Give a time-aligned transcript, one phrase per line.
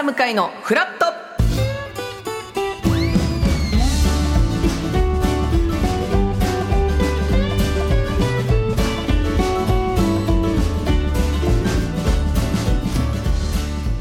[0.00, 1.17] ー向かいのフラット。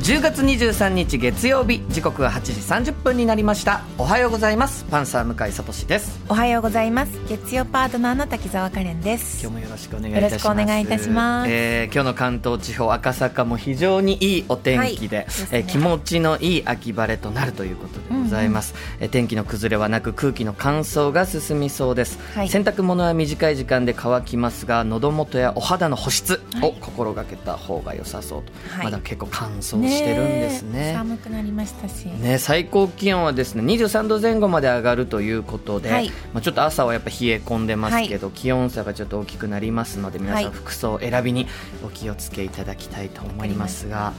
[0.08, 3.82] 10月23日月曜日時刻は8時30分になりました。
[3.98, 4.86] おはようございます。
[4.86, 6.22] パンサー向井聡です。
[6.30, 7.12] おはようございます。
[7.28, 9.42] 月曜パートナーの滝沢カレンです。
[9.42, 10.32] 今日もよろしくお願いいたします。
[10.32, 11.52] よろしくお願いいたします。
[11.52, 15.50] えー今日の関東地方赤坂も非常にいいお天気で,、はいですね。
[15.52, 22.48] えー気持ちのいい秋晴れとなるということでございます、えー天気の崩れはなく空気の乾燥が進みそうです、はい。
[22.48, 26.78] 洗濯物は短い時間で乾きますが喉元やお肌の保湿をはい。
[26.80, 28.86] 心がけた方が良さそうと、はい。
[28.86, 30.92] まだ結構乾燥してるんですね。
[30.92, 30.94] え。
[30.94, 36.10] 寒くなりましたし、ね、最高気温はですね23度前後まで上がるということで、はい。
[36.34, 40.54] まあ、ちょっと朝はやっぱ冷え込んでますけど、気温差がちょっと大きくなりますので皆さんはい。
[40.54, 41.48] 服装選びに
[41.86, 44.14] お気をつけいただきたいと思いますが、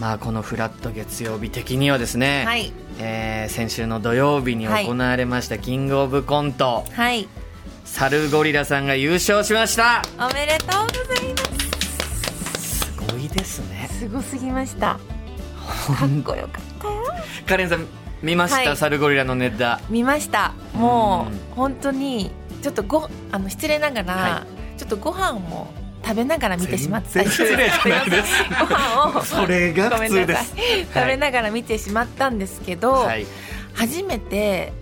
[0.00, 2.72] まあ、このフラット月曜日的にはですね、はい。
[2.98, 7.28] えー先週の土曜日に行われましたキングオブコント、はい。
[7.84, 10.02] サルゴリラさんが優勝しました。
[10.18, 11.21] おめでとうございます
[13.26, 13.88] いですね。
[13.90, 14.98] すごすぎました。
[15.96, 17.02] かっこよかったよ。
[17.46, 17.86] カレンさん
[18.22, 18.76] 見ました、はい。
[18.76, 19.80] サルゴリラのネタ。
[19.88, 20.54] 見ました。
[20.74, 22.30] もう本当に
[22.62, 25.72] ちょっとごあの失礼ながら、はちょっとご飯も
[26.04, 27.24] 食べながら見てしまった。
[27.24, 28.44] 失礼じゃないです。
[28.60, 29.22] ご飯を。
[29.22, 30.54] それが普通です。
[30.94, 33.26] 食べながら見てしまったんですけど、はい。
[33.74, 34.72] 初めて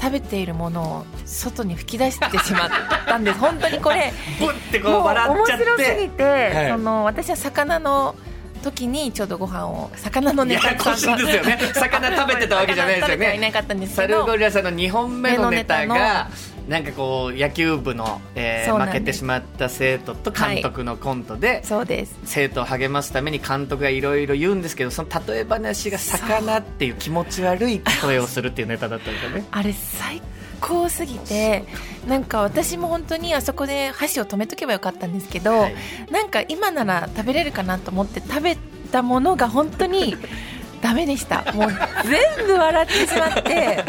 [0.00, 2.70] 食べているものを外に吹き出してしまっ
[3.06, 3.38] たんです。
[3.38, 5.64] 本当にこれ ぶってこうもう笑っちゃって。
[5.64, 6.68] 面白すぎて、はい。
[6.70, 8.14] その私は魚の
[8.58, 11.58] 時にちょうどご飯を魚のネタややこしいですよね。
[11.74, 16.28] 魚食べてたわけじゃないですよ魚食べてはいねなかったんですサルゴリラさんの2本目のネタが
[16.68, 22.18] なんかこう野球部の、えー負けてしまった生徒と監督のコントで、そうです。
[22.24, 29.44] 生徒を励ますために監督がいろいろ言うんですけどその例え話が魚っていう気持ち悪い例えをするっていうネタだったんですよね。
[29.50, 30.20] あれ最
[30.60, 31.64] 高すぎて
[32.06, 35.74] なんか私も本当にあそこで箸を止めとけばよかったんですけど、はい。
[36.10, 38.56] なんか今なら食べれるかなと思って食べ
[38.90, 40.16] たものが本当に
[40.80, 41.52] ダメでした。
[41.54, 41.70] もう
[42.04, 43.84] 全部笑ってしまって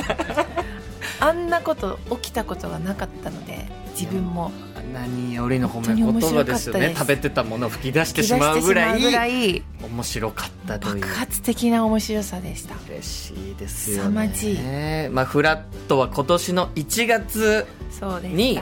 [1.20, 4.52] あんなこと起きたことがなかったので自分も
[4.94, 6.94] 何よりの褒め言葉ですよね。
[6.96, 11.02] 食べてたものを吹き出してしまうぐらい面白かったという。
[11.02, 12.76] 爆発的な面白さでした。
[12.90, 15.10] 嬉しいですよね。
[15.12, 18.60] まあ、フラットは今年の1月そうでに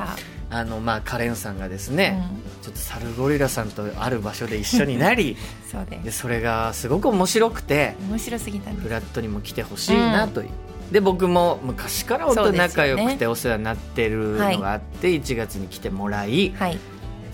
[0.49, 2.63] あのまあカレンさんがですね、うん。
[2.63, 5.37] ちょっとサルゴリラさんとある場所で一緒になり
[5.71, 10.49] そうでそれがすごく面白くて面白すぎたフラットにも来てほしいなという、
[10.91, 16.77] で僕も昔から本当に仲良くてお世話になってるのがあって、1月に来てもらいはい。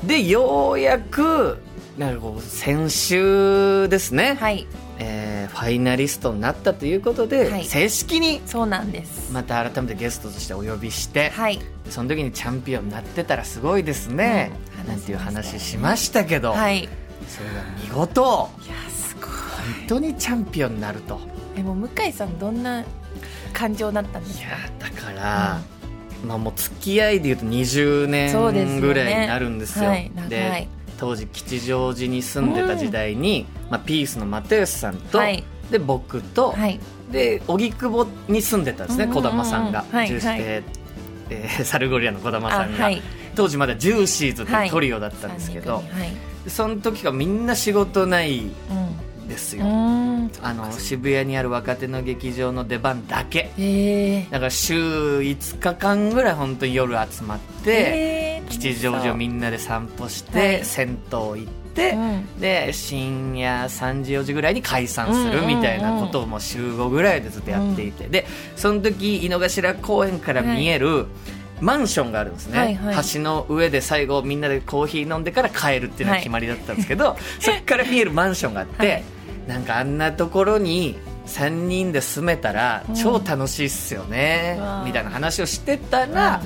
[0.04, 1.60] でようやく
[1.98, 4.68] なんかこう先週ですね、はい。
[5.00, 7.66] えーファイナリストになったということで、はい。
[7.66, 9.32] 正式にそうなんです。
[9.32, 11.60] また改めてゲストとしてお呼びして、はい。
[11.90, 16.80] その時にチャンピオンになってたらすごいですね、うんなんていう話しましたけど、はい。
[16.80, 16.90] いや
[17.28, 18.50] それが見事
[18.90, 19.30] すごい。
[19.30, 21.20] 本当にチャンピオンになると。
[21.56, 22.84] でも向井さんどんな
[23.54, 24.48] 感情だったんですか？
[24.48, 25.62] いやだから、
[26.26, 29.90] まあもう付き合いでいうと20そうですよね年ぐらいになるんですよ。
[29.90, 30.30] はい長い。
[30.30, 30.68] で
[31.00, 35.44] 当時吉祥寺に住んでた時代に、まあ、ピースの又吉さんと、はい。
[35.70, 36.80] で僕と、はい。
[37.12, 39.32] で荻窪に住んでたんですね児うんうんうん。
[39.32, 40.84] 玉さんが、はいジュースはいえー
[41.30, 42.90] えー サルゴリラの児玉さんが、
[43.36, 45.84] 当時まだジューシーズってはいいうトリオだったんですけど、
[46.48, 48.52] その時がみんな仕事ないん
[49.28, 50.16] ですよ、うん。
[50.16, 53.52] うんあの渋谷にある若手の劇場の出番だけ。
[53.58, 54.26] え。
[54.28, 60.66] ーだから週5日間ぐらい本当に夜集まって、えー吉祥寺をみんんなで散歩して、はい。
[60.66, 62.40] 銭湯行って、うん。
[62.40, 68.26] で深夜3時4時ぐらいに解散するみたいなことをもう週5ぐらいでずっとやっていて、で
[68.56, 71.08] その時井の頭公園から見える、
[71.62, 72.96] マンションがあるんですね、はいはい。
[73.14, 79.04] 橋の上で最後みんなでコーヒー飲んでから帰るっていうのが決まりだったんですけど、 そこから見えるマンションがあって、はい
[79.48, 80.96] なんかあんなところに
[81.28, 82.96] 3人で住めたらうん。
[82.96, 86.42] 超楽しいっすよね、みたいな話をしてたら、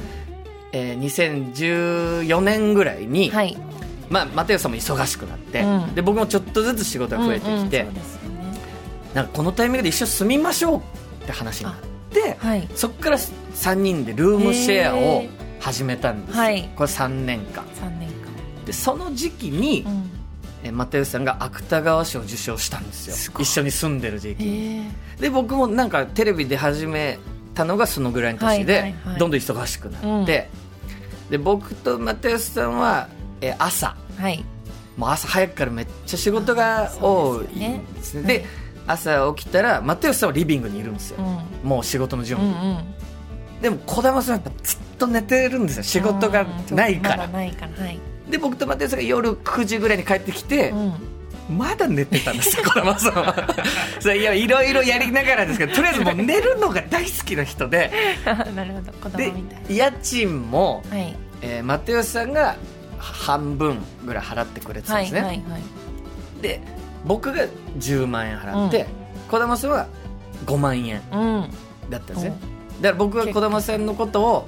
[0.72, 3.58] えー2014年ぐらいに、はい。
[4.10, 5.96] まあ、又吉さんも忙しくなって、うん。
[5.96, 7.88] で僕もちょっとずつ仕事が増えてきて、
[9.14, 10.82] なんかこのタイミングで一緒に住みましょうっ
[11.26, 11.76] て話になっ
[12.12, 12.68] てはい。
[12.76, 15.24] そこから3人でルームシェアを
[15.60, 16.70] 始めたんですよ、はい。
[16.76, 17.66] これ3年間。
[17.74, 18.08] 三年
[18.68, 20.06] でその時期に、間うん
[20.63, 23.33] えー又吉さんが芥川賞を受賞したんですよ。
[23.39, 24.92] 一緒に住んでる時期に。
[25.19, 27.19] で僕もなんかテレビで始め
[27.54, 29.19] たのがそのぐらいの年で、はいはいはい。
[29.19, 30.50] どんどん忙しくなって、
[31.30, 33.07] で僕と又吉さんは、
[33.42, 33.95] えー朝。
[34.18, 34.44] はい。
[34.95, 38.24] もう朝早くからめっちゃ仕事が多いんですね。
[38.24, 38.45] で
[38.88, 41.18] 朝起きたら又吉さんはリビングにいるんですよ、
[41.63, 41.69] うん。
[41.69, 42.86] もう仕事の準うんう備、ん。
[43.62, 45.83] でも児玉さんはやっぱずっと寝てるんですよ。
[45.83, 47.27] 仕事がないから。
[47.27, 47.83] ないから。
[47.86, 50.94] はい、で僕と又吉さんが夜9時ぐらいに帰ってきて、うん。
[51.50, 53.56] まだ寝てたんですよ 児玉さんは。
[54.00, 57.91] それいやいろいろやりながらですけどとりあえずもう寝るのが大好きな人で。
[58.25, 59.31] なるほどで
[59.69, 61.15] 家賃も、はい。
[61.41, 62.56] えー、又吉さんが
[62.97, 65.62] 半分ぐらい払ってくれてたんはいですね、はいはい
[66.41, 66.62] で
[67.06, 67.45] 僕が
[67.79, 68.85] 10万円払って
[69.29, 69.88] 児玉さんは
[70.45, 71.50] 5万円うん。
[71.89, 72.38] だったんですね。
[72.81, 74.47] だから僕は児玉さんのことを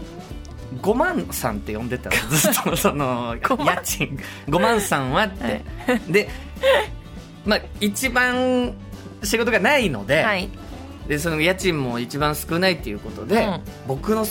[0.78, 2.16] 5万さんって呼んでたの？
[2.30, 4.20] ずっとその5万家賃。
[4.48, 5.62] 5万さんはって、
[6.08, 6.30] で
[7.46, 8.74] まあ一番
[9.24, 10.50] 仕事がないので,、はい。
[11.08, 13.62] でその家賃も一番少ないっていうことで、うん。
[13.88, 14.26] 僕の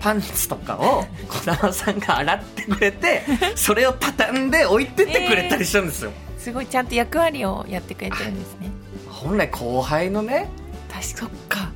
[0.00, 3.22] パンツとかを児玉さんが洗ってくれて
[3.56, 6.66] それを畳んで置いてってくれたりしたんですよ、すごい。
[6.66, 8.70] ちゃんと役割をやってくれてるんですね。
[9.08, 10.48] 本来後輩のね
[10.92, 11.70] 確かそっか。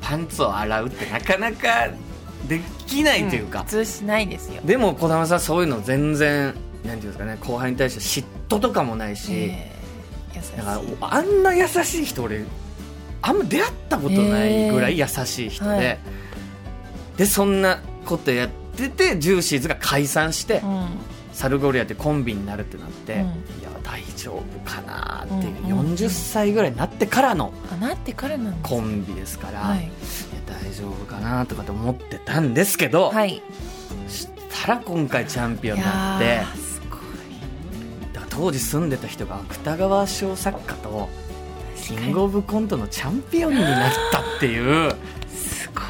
[0.00, 1.88] パンツを洗うってなかなか
[2.48, 4.60] できないというか、ん普通しないですよ。
[4.64, 9.76] でも児玉さんそういうの全然なんていうんですかね後輩に対して嫉妬とかもないし、えー
[10.56, 12.44] だからあんな優しい人俺
[13.22, 15.98] あんま出会ったことないぐらい優しい人で、えーはい。
[17.16, 20.88] でそんなことやっててジューシーズが解散して、うん。
[21.32, 23.20] サルゴリアってコンビになるってなって、うん。
[23.20, 27.52] いや大丈夫かなっていう、うんうんうん40歳ぐらいになってからの
[28.62, 29.90] コンビですから、はい
[30.66, 33.42] 大丈夫かなとかと思ってたんですけど、はい。
[34.08, 34.28] そし
[34.64, 36.42] たら今回チャンピオンになって
[38.28, 41.08] 当時住んでた人が芥川賞作家と
[41.76, 44.94] キングオブコントのチャンピオンになったっていう。
[45.28, 45.84] すごい。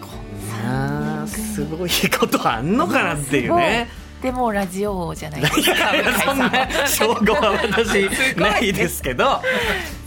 [0.00, 3.88] こんなすごいことあんのかなっていうね。
[4.20, 9.42] でもラジオ王じゃないですいやいやそんな称号 は私ないですけど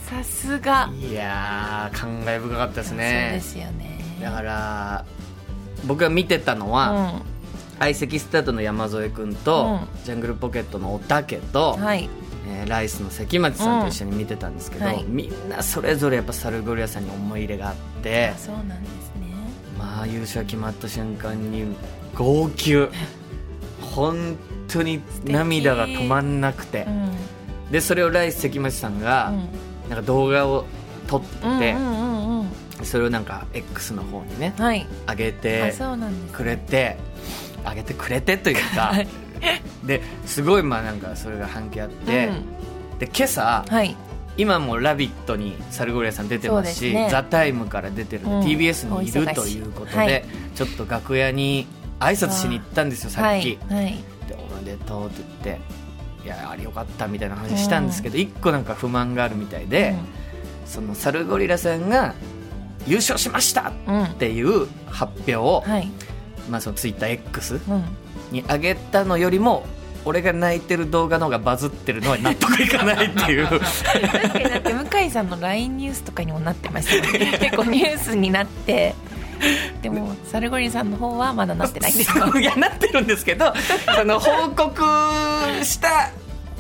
[0.10, 0.90] さすが。
[0.94, 4.00] いやー感慨深かったですそうねですよね。
[4.22, 5.06] だから
[5.86, 7.22] 僕が見てたのは、
[7.80, 12.10] 相席スタートの山添君と、うジャングルポケットのおたけと、うん、はい。
[12.50, 14.92] えーライスの関町さんと一緒に見てたんですけど、うん。
[14.92, 15.04] はい。
[15.04, 19.34] みんなそれぞれやっぱサルゴリアさんに思い入れがあってあそうなんですね。
[19.78, 21.76] まあ優勝決まった瞬間に
[22.16, 22.88] 号泣。
[23.94, 24.38] 本
[24.68, 26.86] 当に涙が止まんなくて。
[26.88, 27.12] うん。
[27.72, 30.66] でそれをライス関町さんがうんなんか動画を
[31.08, 31.22] 撮っ
[31.60, 31.76] て
[32.84, 34.86] それをなんか X の方にねはい。
[35.08, 35.74] 上げあて
[36.32, 36.98] くれて
[37.64, 39.08] 上げてくれてというかはい。
[39.86, 43.00] ですごいまあなんかそれが反響あって、うん。
[43.00, 43.96] で今朝はい。
[44.40, 47.08] 今も「ラビット!」にサルゴリアさん出てますし「そうですね。
[47.10, 48.42] ザタイムから出てるうん。
[48.42, 50.26] TBS にいるということで、はい。
[50.56, 51.66] ちょっと楽屋に
[52.00, 53.58] 挨拶しに行ったんですよさっき、はい。
[53.70, 53.96] はい。
[54.28, 55.62] でおめでとうって言って
[56.28, 59.96] いやあれよかったみたいな話したんですけど、一個なんか不満があるみたいで、
[60.66, 62.16] そのサルゴリラさんが
[62.86, 64.04] 優勝しましたうんうん。
[64.04, 65.90] っていう発表を、はい。
[66.50, 67.84] まあ、そのツイッター X うん。
[68.32, 69.66] に上げたのよりも
[70.04, 73.48] 俺が泣いてる動画の方がバズってるのは納得いかないっていう。
[73.48, 73.60] 確
[74.34, 77.38] かにだって向井さんの LINE ニュースとかにもなってましたよね。
[77.40, 78.94] 結構ニュースになって。
[79.82, 80.07] でも
[80.38, 82.14] サルゴリさんの方はまだなってないんです。
[82.14, 83.52] かいやなってるんですけど
[83.98, 84.84] その報告
[85.64, 86.12] した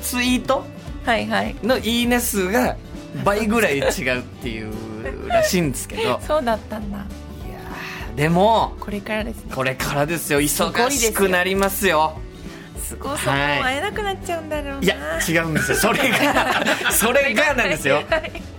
[0.01, 0.65] ツイート？
[1.05, 1.55] はいはい。
[1.61, 2.75] のいいね数が
[3.23, 4.73] 倍ぐらい違うっていう
[5.27, 6.01] らしいんですけど。
[6.01, 6.97] い やそうだったんだ。
[6.97, 9.51] ーでもこれからですね。
[9.53, 10.41] これからですよ。
[10.41, 12.19] 忙しくなりますよ
[12.87, 12.95] す。
[12.95, 13.61] ごそう、はい。
[13.61, 14.81] 会えなくなっちゃうんだろうな。
[14.81, 14.95] いや
[15.27, 15.77] 違うんですよ。
[15.77, 18.03] それが それがなんですよ。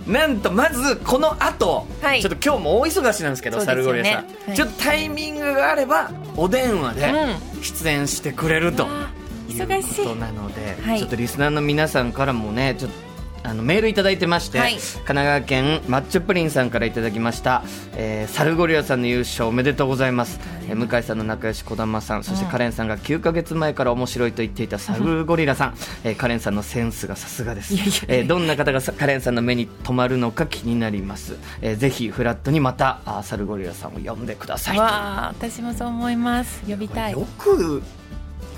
[0.07, 2.21] なんとまずこの後、はい。
[2.21, 4.55] ちょっと今日も大忙しなんですけどねルゴリアさん、はい。
[4.55, 7.61] ちょっとタイミングがあればお電話でうん。
[7.63, 10.99] 出演してくれるとわあいう忙しいことなので、はい。
[10.99, 13.08] ちょっとリスナーの皆さんからもねちょっと
[13.43, 14.73] あのメールいただいてまして、はい。
[14.73, 17.63] 神奈川県マッチョプリンさんからいただきました、
[17.95, 27.73] えーサルゴリアさんの優勝おめでとうございます、えー向井さんの仲良し児玉さんそしてカレンさんが9か月前から面白いと言っていたサルゴリラさん、 えーカレンさんのセンスがさすがです。
[28.07, 34.75] えーどんな方がさカレンさんの目に留まるのか気になります、えーぜひフラットにまたあーサルゴリラさんを呼んでください。
[34.75, 34.89] とわ
[35.25, 36.61] あ私もそう思います。
[36.67, 37.13] 呼びたい。
[37.13, 37.81] よく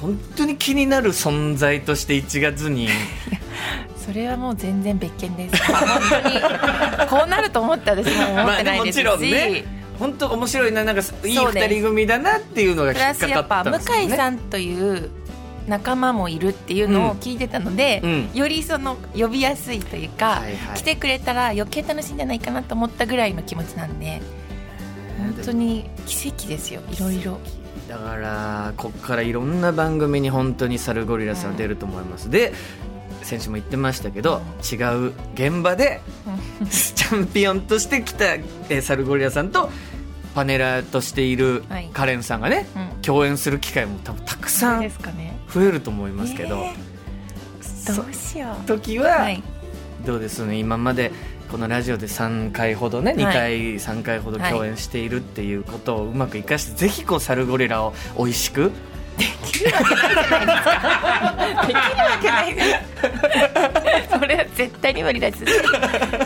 [0.02, 2.90] 本当に気になる存在として1月に
[4.06, 5.56] それはもう全然別件です。
[5.72, 9.82] 本当にこうなると思って私も思ってないですし、まあねもちろんね。
[10.00, 14.08] 本当面白いななんかいい二人組だなっていうのがプ引っかかっラスやっぱたんですよね。
[14.08, 15.12] 向井さんという
[15.68, 20.78] 仲間もいるっていうのを聞いてたので、うんよりその呼びやすいというか、はいはい。
[20.78, 24.22] 来てくれたら余計楽しいんじゃないかなと思ったぐらいの気持ちなんで
[25.20, 27.40] 本当に奇跡ですよいろいろ。
[27.88, 32.54] だからこっからいろんな番組に本当にサルゴリラさんは出ると思います、で
[33.24, 36.02] 先週も言ってましたけど違う現場で
[36.70, 39.70] チャンピオンとして来た、えーサルゴリラさんと
[40.34, 41.90] パネラーとしているはい。
[41.94, 43.02] カレンさんがね、うん。
[43.02, 44.90] 共演する機会も多分たくさん
[45.54, 48.66] 増えると思いますけど、えーどうしよう。
[48.68, 49.44] 時は、はい。
[50.06, 51.12] どうですね今まで
[51.52, 53.34] このラジオで3回ほどね2はい。
[53.34, 58.72] 回、3回ほど共演しているっていうことをうまく生かして、ぜひこうサルゴリラを美味しくで
[59.62, 59.80] きるわ
[62.22, 62.56] けない。
[62.56, 62.68] です
[64.20, 65.44] それは絶対に無理です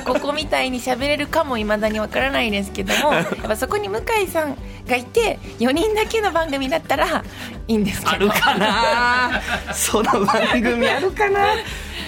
[0.03, 7.23] ここみたいに喋れるかもいまだにわからないですけども やっぱそこに向井さんがいて4人だけの番組だったら
[7.67, 8.11] いいんですけど。
[8.11, 9.41] あるかな。
[9.73, 11.47] その番組あるかな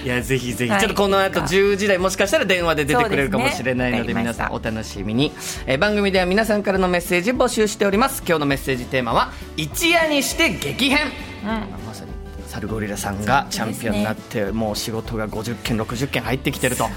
[0.03, 0.79] いやぜひぜひ、はい。
[0.81, 4.19] ちょっとこの後10時台もしかしたら電話で出てくれるかもしれないのでね。
[4.21, 5.31] 皆さんお楽しみに、
[5.65, 8.23] えー番組では皆さんからのメッセージ募集しております。
[8.25, 11.07] 今日のメッセージテーマは一夜にして激変、
[11.43, 12.16] まさに
[12.57, 16.87] サルゴリラさんがチャンピオンになって、もう仕事が50件60件入ってきてると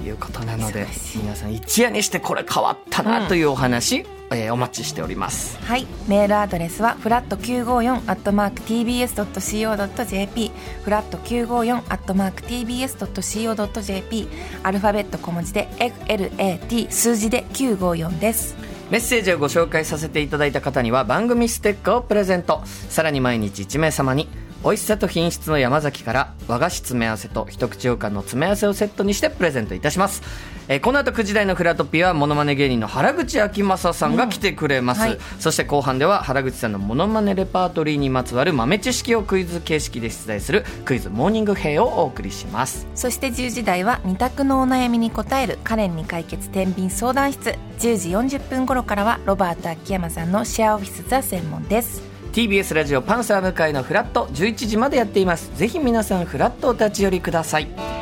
[0.00, 0.06] い。
[0.06, 5.58] いうことなので皆さん一夜にしてこれ変わったなというお話、えーお待ちしております。
[5.66, 10.50] はい、メールアドレスはフラット954アットマーク tbs.co.jp
[10.82, 14.28] フラット954アットマーク tbs.co.jp
[14.62, 22.60] アルファベット小文字で FLAT 数字で954ですメッセージをご紹介させていただいた方には番組ステッカーをプレゼント。
[22.66, 24.28] さらに毎日1名様に
[24.62, 30.20] 美味しさと品質の山崎から和菓子詰め合わせと一口羊羹の詰め合わせをセットにしてプレゼントいたします、
[30.68, 35.18] えーこの後9時台のフラトピーはモノマネ芸人の原口あきまささんが来てくれます、はい。
[35.38, 42.86] そして後半では原口さんのモノマネレパートリーにまつわる豆知識をクイズ形式で出題するクイズモーニング兵をお送りします。
[42.94, 47.54] そして10時台は二択のお悩みに答えるカレンに解決天秤相談室。
[47.78, 52.02] 10時40分頃からはロバート秋山さんのシェアオフィスザ専門です。
[52.32, 55.50] TBS ラジオパンサー向井のフラット11時までやっています。
[55.56, 58.01] ぜひ皆さんフラットお立ち寄りください